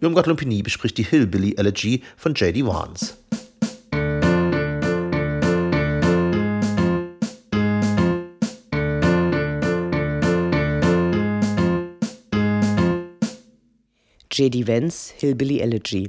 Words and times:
Irmgard 0.00 0.28
Lumpini 0.28 0.62
bespricht 0.62 0.96
die 0.96 1.02
Hillbilly 1.02 1.56
Elegy 1.56 2.04
von 2.16 2.32
J.D. 2.32 2.64
Vance. 2.64 3.16
J.D. 14.30 14.68
Vance, 14.68 15.12
Hillbilly 15.16 15.58
Elegy. 15.58 16.08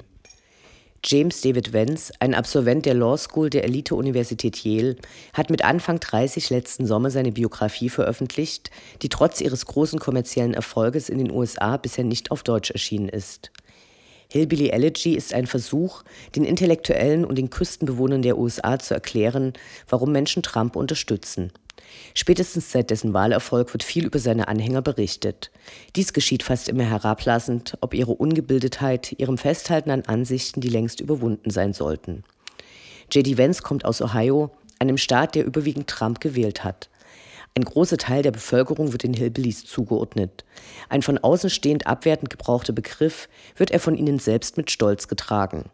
James 1.04 1.42
David 1.42 1.74
Vance, 1.74 2.14
ein 2.20 2.36
Absolvent 2.36 2.86
der 2.86 2.94
Law 2.94 3.18
School 3.18 3.50
der 3.50 3.64
Elite-Universität 3.64 4.64
Yale, 4.64 4.98
hat 5.34 5.50
mit 5.50 5.64
Anfang 5.64 6.00
30 6.00 6.52
letzten 6.52 6.86
Sommer 6.86 7.10
seine 7.10 7.32
Biografie 7.32 7.90
veröffentlicht, 7.90 8.70
die 9.02 9.10
trotz 9.10 9.42
ihres 9.42 9.66
großen 9.66 9.98
kommerziellen 9.98 10.54
Erfolges 10.54 11.10
in 11.10 11.18
den 11.18 11.32
USA 11.32 11.78
bisher 11.78 12.04
nicht 12.04 12.30
auf 12.30 12.44
Deutsch 12.44 12.70
erschienen 12.70 13.10
ist. 13.10 13.50
Hillbilly 14.32 14.70
Elegy 14.70 15.16
ist 15.16 15.34
ein 15.34 15.48
Versuch, 15.48 16.04
den 16.36 16.44
Intellektuellen 16.44 17.26
und 17.26 17.40
den 17.40 17.50
Küstenbewohnern 17.50 18.22
der 18.22 18.38
USA 18.38 18.78
zu 18.78 18.94
erklären, 18.94 19.54
warum 19.88 20.12
Menschen 20.12 20.44
Trump 20.44 20.76
unterstützen. 20.76 21.52
Spätestens 22.14 22.72
seit 22.72 22.92
dessen 22.92 23.16
Wahlerfolg 23.16 23.74
wird 23.74 23.82
viel 23.82 24.06
über 24.06 24.20
seine 24.20 24.48
Anhänger 24.48 24.84
berichtet. 24.84 25.50
Dies 25.96 26.14
geschieht 26.14 26.44
fast 26.44 26.70
immer 26.70 26.84
herablassend, 26.84 27.76
ob 27.82 27.96
ihre 27.96 28.12
Ungebildetheit, 28.12 29.16
ihrem 29.18 29.40
Festhalten 29.40 29.90
an 29.90 30.04
Ansichten, 30.06 30.62
die 30.62 30.70
längst 30.70 31.00
überwunden 31.00 31.50
sein 31.50 31.74
sollten. 31.74 32.24
J.D. 33.12 33.40
Vance 33.40 33.64
kommt 33.64 33.84
aus 33.84 34.00
Ohio, 34.00 34.52
einem 34.78 34.98
Staat, 34.98 35.34
der 35.34 35.46
überwiegend 35.46 35.88
Trump 35.88 36.20
gewählt 36.20 36.64
hat. 36.64 36.90
Ein 37.56 37.66
großer 37.66 37.98
Teil 37.98 38.22
der 38.22 38.32
Bevölkerung 38.32 38.92
wird 38.92 39.04
den 39.04 39.14
Hillbillies 39.14 39.66
zugeordnet. 39.66 40.46
Ein 40.88 41.02
von 41.02 41.18
außen 41.18 41.50
stehend 41.50 41.88
abwertend 41.88 42.30
gebrauchter 42.30 42.74
Begriff 42.74 43.28
wird 43.56 43.72
er 43.72 43.80
von 43.80 43.96
ihnen 43.96 44.20
selbst 44.20 44.58
mit 44.58 44.72
Stolz 44.72 45.08
getragen. 45.08 45.66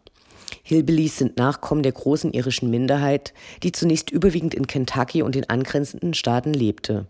Hillbillies 0.62 1.18
sind 1.18 1.36
Nachkommen 1.36 1.82
der 1.82 1.92
großen 1.92 2.32
irischen 2.32 2.70
Minderheit, 2.70 3.32
die 3.62 3.72
zunächst 3.72 4.10
überwiegend 4.10 4.54
in 4.54 4.66
Kentucky 4.66 5.22
und 5.22 5.34
den 5.34 5.48
angrenzenden 5.48 6.14
Staaten 6.14 6.52
lebte. 6.52 7.06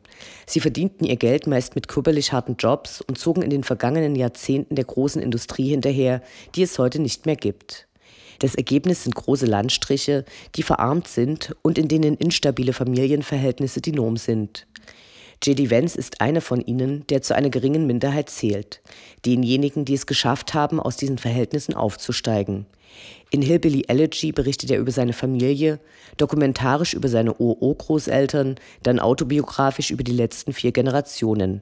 Sie 0.47 0.61
verdienten 0.61 1.06
ihr 1.06 1.17
Geld 1.17 1.47
meist 1.47 1.75
mit 1.75 1.89
körperlich 1.89 2.33
harten 2.33 2.56
Jobs 2.58 3.01
und 3.01 3.19
zogen 3.19 3.42
in 3.42 3.51
den 3.51 3.64
vergangenen 3.64 4.14
Jahrzehnten 4.14 4.75
der 4.75 4.84
großen 4.84 5.23
Industrie 5.23 5.70
hinterher, 5.70 6.23
die 6.55 6.62
es 6.62 6.78
heute 6.78 7.01
nicht 7.01 7.27
mehr 7.27 7.36
gibt. 7.36 7.86
Das 8.39 8.55
Ergebnis 8.55 9.05
sind 9.05 9.15
große 9.15 9.47
Landstriche, 9.47 10.25
die 10.55 10.62
verarmt 10.62 11.09
sind 11.09 11.55
und 11.62 11.79
in 11.79 11.89
denen 11.89 12.17
instabile 12.17 12.73
Familienverhältnisse 12.73 13.81
die 13.81 13.92
Norm 13.92 14.17
sind. 14.17 14.67
J.D. 15.42 15.70
Vance 15.70 15.98
ist 15.98 16.20
einer 16.20 16.41
von 16.41 16.61
ihnen, 16.61 17.07
der 17.09 17.20
zu 17.23 17.34
einer 17.34 17.51
geringen 17.51 17.87
Minderheit 17.87 18.31
zählt, 18.31 18.81
denjenigen, 19.27 19.84
die 19.84 19.95
es 19.95 20.07
geschafft 20.07 20.55
haben, 20.55 20.81
aus 20.81 20.97
diesen 20.97 21.19
Verhältnissen 21.19 21.75
aufzusteigen. 21.75 22.67
In 23.31 23.42
Hillbilly 23.42 23.84
Elegy 23.89 24.33
berichtet 24.33 24.70
er 24.70 24.79
über 24.79 24.92
seine 24.92 25.12
Familie, 25.12 25.79
dokumentarisch 26.17 26.95
über 26.95 27.09
seine 27.09 27.39
OO-Großeltern, 27.39 28.57
dann 28.83 28.98
autobiografisch 28.98 29.91
über 29.91 30.05
die 30.05 30.12
letzten 30.12 30.53
vier 30.53 30.73
Generationen. 30.73 31.61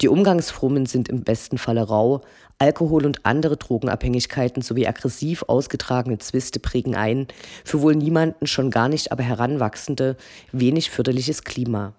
Die 0.00 0.08
Umgangsformen 0.08 0.86
sind 0.86 1.08
im 1.08 1.22
besten 1.22 1.58
Falle 1.58 1.82
rau, 1.82 2.22
Alkohol 2.58 3.06
und 3.06 3.26
andere 3.26 3.56
Drogenabhängigkeiten 3.56 4.62
sowie 4.62 4.86
aggressiv 4.86 5.44
ausgetragene 5.48 6.18
Zwiste 6.18 6.60
prägen 6.60 6.94
ein, 6.94 7.26
für 7.64 7.82
wohl 7.82 7.96
niemanden, 7.96 8.46
schon 8.46 8.70
gar 8.70 8.88
nicht 8.88 9.10
aber 9.10 9.22
Heranwachsende, 9.22 10.16
wenig 10.52 10.90
förderliches 10.90 11.42
Klima. 11.42 11.94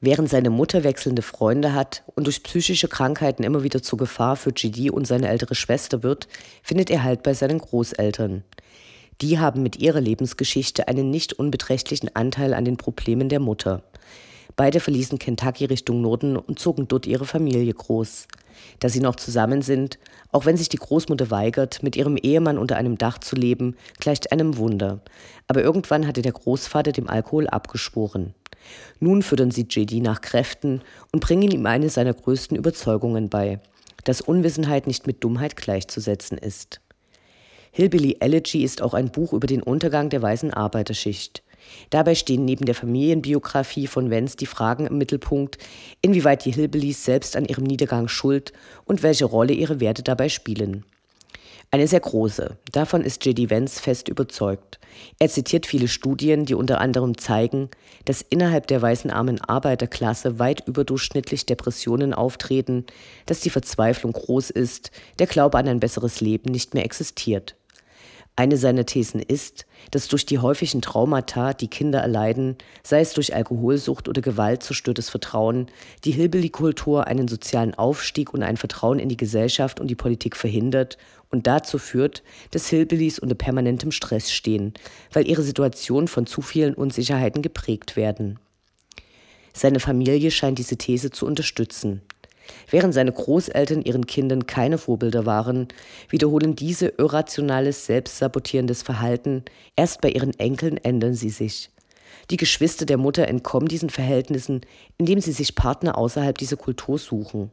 Während 0.00 0.28
seine 0.28 0.50
Mutter 0.50 0.84
wechselnde 0.84 1.22
Freunde 1.22 1.72
hat 1.72 2.04
und 2.14 2.26
durch 2.26 2.42
psychische 2.42 2.88
Krankheiten 2.88 3.42
immer 3.42 3.62
wieder 3.62 3.82
zur 3.82 3.98
Gefahr 3.98 4.36
für 4.36 4.52
GD 4.52 4.90
und 4.90 5.06
seine 5.06 5.28
ältere 5.28 5.54
Schwester 5.54 6.02
wird, 6.02 6.28
findet 6.62 6.90
er 6.90 7.02
Halt 7.02 7.22
bei 7.22 7.34
seinen 7.34 7.58
Großeltern. 7.58 8.44
Die 9.22 9.38
haben 9.38 9.62
mit 9.62 9.76
ihrer 9.76 10.00
Lebensgeschichte 10.00 10.88
einen 10.88 11.10
nicht 11.10 11.32
unbeträchtlichen 11.32 12.14
Anteil 12.14 12.52
an 12.52 12.66
den 12.66 12.76
Problemen 12.76 13.30
der 13.30 13.40
Mutter. 13.40 13.82
Beide 14.54 14.80
verließen 14.80 15.18
Kentucky 15.18 15.64
Richtung 15.64 16.00
Norden 16.00 16.36
und 16.36 16.58
zogen 16.58 16.88
dort 16.88 17.06
ihre 17.06 17.26
Familie 17.26 17.72
groß. 17.72 18.28
Dass 18.80 18.92
sie 18.92 19.00
noch 19.00 19.16
zusammen 19.16 19.62
sind, 19.62 19.98
auch 20.32 20.46
wenn 20.46 20.56
sich 20.56 20.68
die 20.68 20.78
Großmutter 20.78 21.30
weigert, 21.30 21.82
mit 21.82 21.96
ihrem 21.96 22.16
Ehemann 22.16 22.58
unter 22.58 22.76
einem 22.76 22.96
Dach 22.96 23.18
zu 23.18 23.36
leben, 23.36 23.76
gleicht 23.98 24.32
einem 24.32 24.56
Wunder. 24.56 25.00
Aber 25.48 25.62
irgendwann 25.62 26.06
hatte 26.06 26.22
der 26.22 26.32
Großvater 26.32 26.92
dem 26.92 27.08
Alkohol 27.08 27.48
abgeschworen. 27.48 28.34
Nun 28.98 29.22
füttern 29.22 29.50
sie 29.50 29.66
JD 29.68 30.02
nach 30.02 30.20
Kräften 30.20 30.82
und 31.12 31.20
bringen 31.20 31.50
ihm 31.50 31.66
eine 31.66 31.90
seiner 31.90 32.14
größten 32.14 32.56
Überzeugungen 32.56 33.28
bei, 33.28 33.60
dass 34.04 34.20
Unwissenheit 34.20 34.86
nicht 34.86 35.06
mit 35.06 35.22
Dummheit 35.22 35.56
gleichzusetzen 35.56 36.38
ist. 36.38 36.80
Hillbilly 37.72 38.16
Elegy 38.20 38.64
ist 38.64 38.80
auch 38.80 38.94
ein 38.94 39.10
Buch 39.10 39.32
über 39.32 39.46
den 39.46 39.62
Untergang 39.62 40.08
der 40.08 40.22
weißen 40.22 40.52
Arbeiterschicht. 40.52 41.42
Dabei 41.90 42.14
stehen 42.14 42.44
neben 42.44 42.64
der 42.64 42.74
Familienbiografie 42.74 43.86
von 43.86 44.10
Vance 44.10 44.36
die 44.36 44.46
Fragen 44.46 44.86
im 44.86 44.98
Mittelpunkt, 44.98 45.58
inwieweit 46.02 46.44
die 46.44 46.52
Hillbillies 46.52 47.04
selbst 47.04 47.36
an 47.36 47.44
ihrem 47.44 47.64
Niedergang 47.64 48.08
schuld 48.08 48.52
und 48.84 49.02
welche 49.02 49.24
Rolle 49.24 49.52
ihre 49.52 49.80
Werte 49.80 50.02
dabei 50.02 50.28
spielen. 50.28 50.84
Eine 51.72 51.88
sehr 51.88 52.00
große. 52.00 52.56
Davon 52.72 53.02
ist 53.02 53.24
J.D. 53.26 53.50
Vance 53.50 53.82
fest 53.82 54.08
überzeugt. 54.08 54.78
Er 55.18 55.28
zitiert 55.28 55.66
viele 55.66 55.88
Studien, 55.88 56.44
die 56.44 56.54
unter 56.54 56.80
anderem 56.80 57.18
zeigen, 57.18 57.68
dass 58.04 58.22
innerhalb 58.22 58.68
der 58.68 58.80
weißen 58.80 59.10
armen 59.10 59.40
Arbeiterklasse 59.40 60.38
weit 60.38 60.66
überdurchschnittlich 60.66 61.44
Depressionen 61.44 62.14
auftreten, 62.14 62.86
dass 63.26 63.40
die 63.40 63.50
Verzweiflung 63.50 64.12
groß 64.12 64.50
ist, 64.50 64.92
der 65.18 65.26
Glaube 65.26 65.58
an 65.58 65.68
ein 65.68 65.80
besseres 65.80 66.20
Leben 66.20 66.50
nicht 66.52 66.72
mehr 66.72 66.84
existiert. 66.84 67.56
Eine 68.38 68.58
seiner 68.58 68.84
Thesen 68.84 69.22
ist, 69.22 69.64
dass 69.90 70.08
durch 70.08 70.26
die 70.26 70.38
häufigen 70.38 70.82
Traumata, 70.82 71.54
die 71.54 71.68
Kinder 71.68 72.00
erleiden, 72.00 72.56
sei 72.82 73.00
es 73.00 73.14
durch 73.14 73.34
Alkoholsucht 73.34 74.10
oder 74.10 74.20
Gewalt 74.20 74.62
zerstörtes 74.62 75.08
Vertrauen, 75.08 75.68
die 76.04 76.10
Hillbilly-Kultur 76.10 77.06
einen 77.06 77.28
sozialen 77.28 77.74
Aufstieg 77.74 78.34
und 78.34 78.42
ein 78.42 78.58
Vertrauen 78.58 78.98
in 78.98 79.08
die 79.08 79.16
Gesellschaft 79.16 79.80
und 79.80 79.88
die 79.88 79.94
Politik 79.94 80.36
verhindert 80.36 80.98
und 81.30 81.46
dazu 81.46 81.78
führt, 81.78 82.22
dass 82.50 82.68
Hillbillies 82.68 83.18
unter 83.18 83.34
permanentem 83.34 83.90
Stress 83.90 84.30
stehen, 84.30 84.74
weil 85.14 85.26
ihre 85.26 85.42
Situation 85.42 86.06
von 86.06 86.26
zu 86.26 86.42
vielen 86.42 86.74
Unsicherheiten 86.74 87.40
geprägt 87.40 87.96
werden. 87.96 88.38
Seine 89.54 89.80
Familie 89.80 90.30
scheint 90.30 90.58
diese 90.58 90.76
These 90.76 91.10
zu 91.10 91.24
unterstützen. 91.24 92.02
Während 92.70 92.94
seine 92.94 93.12
Großeltern 93.12 93.82
ihren 93.82 94.06
Kindern 94.06 94.46
keine 94.46 94.78
Vorbilder 94.78 95.26
waren, 95.26 95.68
wiederholen 96.08 96.56
diese 96.56 96.88
irrationales, 96.98 97.86
selbstsabotierendes 97.86 98.82
Verhalten. 98.82 99.44
Erst 99.76 100.00
bei 100.00 100.10
ihren 100.10 100.38
Enkeln 100.38 100.76
ändern 100.78 101.14
sie 101.14 101.30
sich. 101.30 101.70
Die 102.30 102.36
Geschwister 102.36 102.86
der 102.86 102.98
Mutter 102.98 103.28
entkommen 103.28 103.68
diesen 103.68 103.90
Verhältnissen, 103.90 104.62
indem 104.98 105.20
sie 105.20 105.32
sich 105.32 105.54
Partner 105.54 105.96
außerhalb 105.96 106.36
dieser 106.36 106.56
Kultur 106.56 106.98
suchen. 106.98 107.50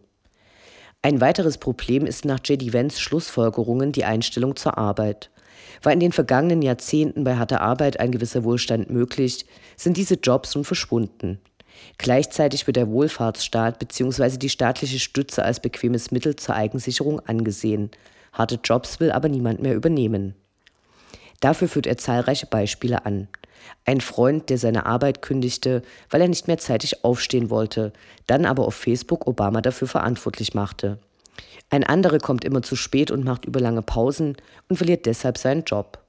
Ein 1.01 1.21
weiteres 1.21 1.57
Problem 1.57 2.05
ist 2.05 2.25
nach 2.25 2.39
J.D. 2.43 2.73
Vance 2.73 2.99
Schlussfolgerungen 2.99 3.91
die 3.91 4.05
Einstellung 4.05 4.55
zur 4.55 4.77
Arbeit. 4.77 5.29
War 5.81 5.91
in 5.91 5.99
den 5.99 6.13
vergangenen 6.13 6.61
Jahrzehnten 6.61 7.23
bei 7.23 7.35
harter 7.35 7.61
Arbeit 7.61 7.99
ein 7.99 8.11
gewisser 8.11 8.43
Wohlstand 8.43 8.89
möglich, 8.89 9.45
sind 9.75 9.97
diese 9.97 10.15
Jobs 10.15 10.55
nun 10.55 10.63
verschwunden. 10.63 11.39
Gleichzeitig 11.97 12.67
wird 12.67 12.77
der 12.77 12.89
Wohlfahrtsstaat 12.89 13.79
bzw. 13.79 14.37
die 14.37 14.49
staatliche 14.49 14.99
Stütze 14.99 15.43
als 15.43 15.59
bequemes 15.59 16.11
Mittel 16.11 16.35
zur 16.35 16.55
Eigensicherung 16.55 17.19
angesehen. 17.21 17.91
Harte 18.31 18.59
Jobs 18.63 18.99
will 18.99 19.11
aber 19.11 19.29
niemand 19.29 19.61
mehr 19.61 19.75
übernehmen. 19.75 20.35
Dafür 21.39 21.67
führt 21.67 21.87
er 21.87 21.97
zahlreiche 21.97 22.45
Beispiele 22.45 23.05
an. 23.05 23.27
Ein 23.85 24.01
Freund, 24.01 24.49
der 24.49 24.57
seine 24.57 24.85
Arbeit 24.85 25.21
kündigte, 25.21 25.81
weil 26.09 26.21
er 26.21 26.27
nicht 26.27 26.47
mehr 26.47 26.57
zeitig 26.57 27.03
aufstehen 27.03 27.49
wollte, 27.49 27.93
dann 28.27 28.45
aber 28.45 28.65
auf 28.65 28.75
Facebook 28.75 29.27
Obama 29.27 29.61
dafür 29.61 29.87
verantwortlich 29.87 30.53
machte. 30.53 30.99
Ein 31.69 31.83
anderer 31.83 32.19
kommt 32.19 32.43
immer 32.43 32.61
zu 32.61 32.75
spät 32.75 33.11
und 33.11 33.23
macht 33.23 33.45
überlange 33.45 33.81
Pausen 33.81 34.37
und 34.69 34.77
verliert 34.77 35.05
deshalb 35.05 35.37
seinen 35.37 35.63
Job. 35.63 36.02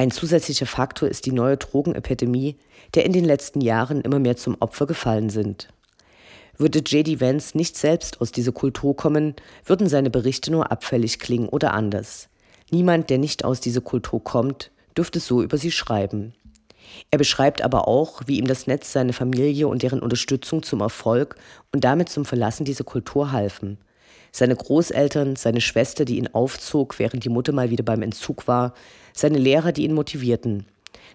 Ein 0.00 0.10
zusätzlicher 0.10 0.64
Faktor 0.64 1.10
ist 1.10 1.26
die 1.26 1.30
neue 1.30 1.58
Drogenepidemie, 1.58 2.56
der 2.94 3.04
in 3.04 3.12
den 3.12 3.26
letzten 3.26 3.60
Jahren 3.60 4.00
immer 4.00 4.18
mehr 4.18 4.34
zum 4.34 4.56
Opfer 4.58 4.86
gefallen 4.86 5.28
sind. 5.28 5.68
Würde 6.56 6.78
J.D. 6.78 7.20
Vance 7.20 7.54
nicht 7.54 7.76
selbst 7.76 8.22
aus 8.22 8.32
dieser 8.32 8.52
Kultur 8.52 8.96
kommen, 8.96 9.34
würden 9.66 9.90
seine 9.90 10.08
Berichte 10.08 10.50
nur 10.50 10.72
abfällig 10.72 11.18
klingen 11.18 11.50
oder 11.50 11.74
anders. 11.74 12.30
Niemand, 12.70 13.10
der 13.10 13.18
nicht 13.18 13.44
aus 13.44 13.60
dieser 13.60 13.82
Kultur 13.82 14.24
kommt, 14.24 14.70
dürfte 14.96 15.20
so 15.20 15.42
über 15.42 15.58
sie 15.58 15.70
schreiben. 15.70 16.32
Er 17.10 17.18
beschreibt 17.18 17.60
aber 17.60 17.86
auch, 17.86 18.22
wie 18.24 18.38
ihm 18.38 18.46
das 18.46 18.66
Netz 18.66 18.94
seine 18.94 19.12
Familie 19.12 19.68
und 19.68 19.82
deren 19.82 20.00
Unterstützung 20.00 20.62
zum 20.62 20.80
Erfolg 20.80 21.36
und 21.72 21.84
damit 21.84 22.08
zum 22.08 22.24
Verlassen 22.24 22.64
dieser 22.64 22.84
Kultur 22.84 23.32
halfen– 23.32 23.76
seine 24.32 24.54
Großeltern, 24.54 25.36
seine 25.36 25.60
Schwester, 25.60 26.04
die 26.04 26.18
ihn 26.18 26.28
aufzog, 26.28 26.98
während 26.98 27.24
die 27.24 27.28
Mutter 27.28 27.52
mal 27.52 27.70
wieder 27.70 27.84
beim 27.84 28.02
Entzug 28.02 28.46
war, 28.46 28.74
seine 29.12 29.38
Lehrer, 29.38 29.72
die 29.72 29.84
ihn 29.84 29.94
motivierten. 29.94 30.66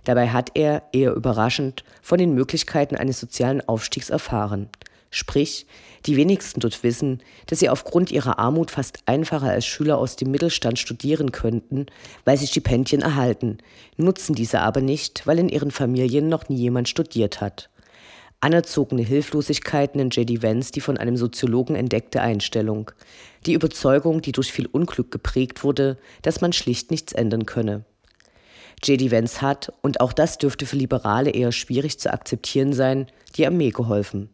Dabei 0.04 0.30
hat 0.30 0.52
er, 0.54 0.84
eher 0.94 1.14
überraschend, 1.14 1.84
von 2.02 2.18
den 2.18 2.34
Möglichkeiten 2.34 2.96
eines 2.96 3.20
sozialen 3.20 3.68
Aufstiegs 3.68 4.10
erfahren. 4.10 4.70
Sprich, 5.10 5.66
die 6.06 6.18
wenigsten 6.18 6.60
dort 6.60 6.84
wissen, 6.84 7.22
dass 7.48 7.60
sie 7.60 7.70
aufgrund 7.70 8.12
ihrer 8.12 8.38
Armut 8.38 8.70
fast 8.70 9.00
einfacher 9.06 9.50
als 9.50 9.66
Schüler 9.66 9.98
aus 9.98 10.18
dem 10.18 10.30
Mittelstand 10.30 10.78
studieren 10.78 11.32
könnten, 11.32 11.86
weil 12.26 12.38
sie 12.38 12.48
Stipendien 12.48 13.02
erhalten, 13.02 13.60
nutzen 13.98 14.36
diese 14.36 14.60
aber 14.60 14.82
nicht, 14.82 15.26
weil 15.26 15.40
in 15.40 15.50
ihren 15.50 15.72
Familien 15.72 16.28
noch 16.28 16.50
nie 16.50 16.58
jemand 16.58 16.90
studiert 16.90 17.40
hat. 17.40 17.70
Anerzogene 18.42 19.02
Hilflosigkeit 19.02 19.96
nennt 19.96 20.16
J.D. 20.16 20.44
Vance 20.44 20.72
die 20.72 20.82
von 20.82 20.98
einem 20.98 21.18
Soziologen 21.18 21.76
entdeckte 21.76 22.22
Einstellung. 22.22 22.92
Die 23.46 23.54
Überzeugung, 23.54 24.22
die 24.22 24.32
durch 24.32 24.52
viel 24.52 24.68
Unglück 24.68 25.12
geprägt 25.12 25.64
wurde, 25.64 25.98
dass 26.22 26.42
man 26.42 26.54
schlicht 26.54 26.92
nichts 26.92 27.14
ändern 27.14 27.46
könne. 27.46 27.86
J.D. 28.84 29.12
Vance 29.12 29.42
hat, 29.42 29.74
und 29.82 30.00
auch 30.00 30.14
das 30.14 30.38
dürfte 30.38 30.66
für 30.66 30.76
Liberale 30.76 31.32
eher 31.32 31.52
schwierig 31.52 32.00
zu 32.00 32.12
akzeptieren 32.12 32.74
sein, 32.74 33.08
die 33.36 33.48
Armee 33.48 33.72
geholfen. 33.72 34.30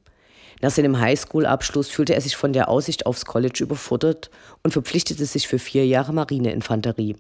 Nach 0.62 0.72
seinem 0.72 1.00
Highschool-Abschluss 1.00 1.90
fühlte 1.90 2.14
er 2.14 2.22
sich 2.22 2.36
von 2.36 2.54
der 2.54 2.70
Aussicht 2.70 3.06
aufs 3.06 3.26
College 3.26 3.64
überfordert 3.64 4.30
und 4.64 4.72
verpflichtete 4.72 5.26
sich 5.26 5.48
für 5.48 5.60
vier 5.60 5.88
Jahre 5.88 6.14
Marineinfanterie. 6.14 7.16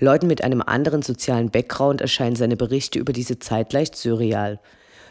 Leuten 0.00 0.26
mit 0.26 0.42
einem 0.42 0.62
anderen 0.62 1.02
sozialen 1.02 1.50
Background 1.50 2.00
erscheinen 2.00 2.36
seine 2.36 2.56
Berichte 2.56 2.98
über 2.98 3.12
diese 3.12 3.38
Zeit 3.38 3.72
leicht 3.72 3.96
surreal. 3.96 4.60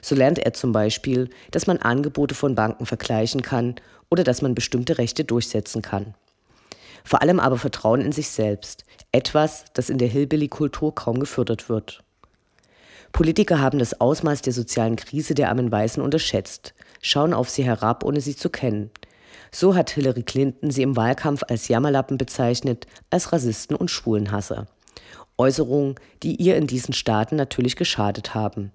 So 0.08 0.16
lernt 0.16 0.40
er 0.40 0.54
zum 0.54 0.72
Beispiel, 0.72 1.30
dass 1.52 1.68
man 1.68 1.80
Angebote 1.80 2.34
von 2.34 2.56
Banken 2.56 2.86
vergleichen 2.86 3.42
kann 3.42 3.76
oder 4.10 4.24
dass 4.24 4.42
man 4.42 4.56
bestimmte 4.56 5.00
Rechte 5.00 5.26
durchsetzen 5.26 5.82
kann. 5.82 6.14
Vor 7.04 7.22
allem 7.22 7.42
aber 7.42 7.58
Vertrauen 7.58 8.00
in 8.00 8.14
sich 8.14 8.30
selbst, 8.30 8.86
etwas, 9.12 9.66
das 9.74 9.90
in 9.90 9.98
der 9.98 10.08
Hillbilly-Kultur 10.08 10.96
kaum 10.96 11.20
gefördert 11.20 11.68
wird. 11.68 12.06
Politiker 13.12 13.60
haben 13.60 13.80
das 13.80 14.00
Ausmaß 14.00 14.44
der 14.44 14.54
sozialen 14.54 14.96
Krise 14.96 15.36
der 15.36 15.50
armen 15.50 15.70
Weißen 15.70 16.02
unterschätzt, 16.02 16.74
schauen 17.02 17.34
auf 17.34 17.50
sie 17.50 17.66
herab, 17.66 18.06
ohne 18.06 18.22
sie 18.22 18.38
zu 18.38 18.50
kennen. 18.50 18.92
So 19.52 19.76
hat 19.76 19.90
Hillary 19.90 20.24
Clinton 20.24 20.72
sie 20.72 20.84
im 20.84 20.96
Wahlkampf 20.96 21.44
als 21.50 21.68
Jammerlappen 21.68 22.18
bezeichnet, 22.18 22.88
als 23.10 23.34
Rassisten 23.34 23.76
und 23.76 23.92
Schwulenhasser. 23.92 24.68
Äußerungen, 25.38 25.96
die 26.24 26.38
ihr 26.38 26.56
in 26.56 26.66
diesen 26.66 26.94
Staaten 26.94 27.36
natürlich 27.36 27.76
geschadet 27.76 28.34
haben. 28.34 28.72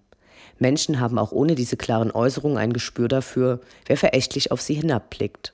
Menschen 0.63 0.99
haben 0.99 1.19
auch 1.19 1.33
ohne 1.33 1.55
diese 1.55 1.77
klaren 1.77 2.11
Äußerungen 2.11 2.57
ein 2.57 2.73
Gespür 2.73 3.09
dafür, 3.09 3.61
wer 3.85 3.99
verächtlich 3.99 4.51
auf 4.51 4.63
sie 4.63 4.75
hinabblickt. 4.75 5.53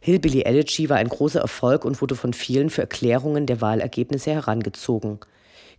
Hillbilly 0.00 0.42
Elegy 0.42 0.88
war 0.88 0.96
ein 0.96 1.08
großer 1.08 1.40
Erfolg 1.40 1.84
und 1.84 2.00
wurde 2.02 2.16
von 2.16 2.32
vielen 2.32 2.70
für 2.70 2.82
Erklärungen 2.82 3.46
der 3.46 3.60
Wahlergebnisse 3.60 4.32
herangezogen. 4.32 5.20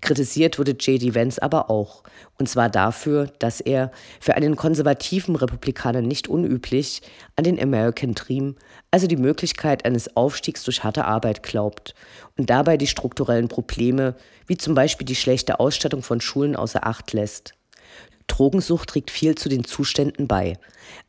Kritisiert 0.02 0.60
wurde 0.60 0.72
J.D. 0.72 1.16
Vance 1.16 1.42
aber 1.42 1.70
auch, 1.70 2.04
und 2.38 2.48
zwar 2.48 2.70
dafür, 2.70 3.32
dass 3.40 3.62
er, 3.62 3.92
für 4.20 4.36
einen 4.36 4.56
konservativen 4.56 5.36
Republikaner 5.36 6.02
nicht 6.02 6.28
unüblich, 6.28 7.02
an 7.36 7.46
den 7.46 7.60
American 7.60 8.14
Dream, 8.14 8.56
also 8.92 9.08
die 9.08 9.18
Möglichkeit 9.18 9.86
eines 9.86 10.16
Aufstiegs 10.16 10.64
durch 10.64 10.84
harte 10.84 11.06
Arbeit 11.06 11.42
glaubt 11.42 11.96
und 12.38 12.50
dabei 12.50 12.78
die 12.78 12.88
strukturellen 12.88 13.48
Probleme, 13.48 14.16
wie 14.46 14.58
zum 14.58 14.76
Beispiel 14.76 15.06
die 15.06 15.16
schlechte 15.16 15.60
Ausstattung 15.60 16.04
von 16.04 16.22
Schulen 16.22 16.56
außer 16.56 16.86
Acht 16.86 17.14
lässt. 17.14 17.57
Drogensucht 18.28 18.90
trägt 18.90 19.10
viel 19.10 19.36
zu 19.36 19.50
den 19.50 19.64
Zuständen 19.64 20.28
bei. 20.28 20.58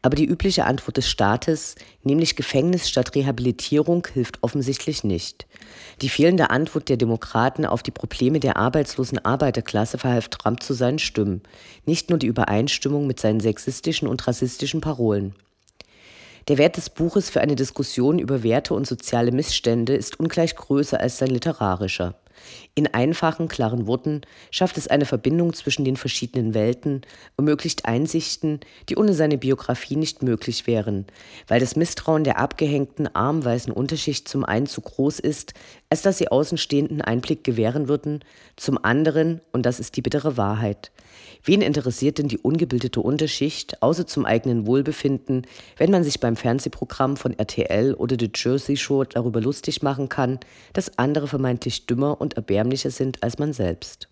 Aber 0.03 0.17
die 0.17 0.25
übliche 0.25 0.65
Antwort 0.65 0.97
des 0.97 1.09
Staates, 1.09 1.75
nämlich 2.03 2.37
Gefängnis 2.37 2.89
statt 2.89 3.15
Rehabilitierung, 3.15 4.07
hilft 4.13 4.43
offensichtlich 4.43 5.05
nicht. 5.05 5.47
Die 6.01 6.09
fehlende 6.09 6.51
Antwort 6.51 6.89
der 6.89 6.97
Demokraten 6.97 7.67
auf 7.67 7.83
die 7.83 7.91
Probleme 7.91 8.41
der 8.41 8.57
arbeitslosen 8.57 9.25
Arbeiterklasse 9.25 9.99
verhalf 9.99 10.29
Trump 10.29 10.63
zu 10.63 10.75
seinen 10.75 10.99
Stimmen, 10.99 11.43
nicht 11.85 12.11
nur 12.11 12.19
die 12.19 12.29
Übereinstimmung 12.29 13.07
mit 13.07 13.21
seinen 13.21 13.41
sexistischen 13.41 14.09
und 14.09 14.27
rassistischen 14.27 14.81
Parolen. 14.81 15.35
Der 16.49 16.57
Wert 16.57 16.79
des 16.79 16.89
Buches 16.89 17.29
für 17.29 17.43
eine 17.43 17.57
Diskussion 17.57 18.19
über 18.19 18.43
Werte 18.43 18.73
und 18.73 18.87
soziale 18.87 19.33
Missstände 19.33 19.95
ist 19.95 20.19
ungleich 20.19 20.57
größer 20.57 20.99
als 20.99 21.19
sein 21.19 21.29
literarischer. 21.29 22.15
In 22.75 22.87
einfachen, 22.87 23.49
klaren 23.49 23.87
Worten 23.87 24.23
schafft 24.51 24.77
es 24.77 24.89
eine 24.89 25.05
Verbindung 25.05 25.53
zwischen 25.53 25.85
den 25.85 25.97
verschiedenen 25.97 26.55
Welten, 26.55 27.03
ermöglicht 27.37 27.87
Einsichten, 27.87 28.61
die 28.89 28.97
ohne 28.97 29.15
seine 29.15 29.39
Biografie 29.39 29.97
nicht 29.97 30.23
möglich 30.23 30.67
wären, 30.67 31.07
weil 31.47 31.61
das 31.61 31.77
Misstrauen 31.77 32.25
der 32.25 32.39
abgehängten, 32.39 33.15
armweißen 33.15 33.73
Unterschicht 33.73 34.29
zum 34.29 34.45
einen 34.45 34.67
zu 34.67 34.81
groß 34.81 35.19
ist, 35.19 35.55
als 35.91 36.03
dass 36.03 36.19
sie 36.19 36.29
Außenstehenden 36.29 37.01
Einblick 37.01 37.45
gewähren 37.45 37.89
würden, 37.89 38.25
zum 38.57 38.83
anderen, 38.85 39.41
und 39.53 39.67
das 39.67 39.81
ist 39.81 39.97
die 39.97 40.03
bittere 40.03 40.37
Wahrheit, 40.37 40.93
Wen 41.45 41.63
interessiert 41.63 42.19
denn 42.19 42.29
die 42.29 42.39
ungebildete 42.39 43.01
Unterschicht, 43.01 43.83
außer 43.83 44.07
zum 44.07 44.25
eigenen 44.25 44.67
Wohlbefinden, 44.67 45.47
wenn 45.77 45.91
man 45.91 46.05
sich 46.05 46.21
beim 46.21 46.37
Fernsehprogramm 46.37 47.17
von 47.17 47.39
RTL 47.39 47.95
oder 47.95 48.17
The 48.19 48.31
Jersey 48.35 48.77
Show 48.77 49.05
darüber 49.05 49.41
lustig 49.41 49.83
machen 49.83 50.09
kann, 50.09 50.39
dass 50.73 50.99
andere 50.99 51.29
vermeintlich 51.29 51.87
dümmer 51.87 52.21
und 52.29 52.35
erbärmlicher 52.37 52.91
sind 52.91 53.23
als 53.23 53.39
man 53.39 53.55
selbst? 53.55 54.11